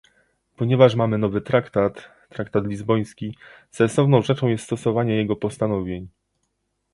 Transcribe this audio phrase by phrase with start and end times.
[0.55, 3.37] Ponieważ mamy nowy traktat, traktat lizboński,
[3.71, 6.07] sensowną rzeczą jest stosowanie jego postanowień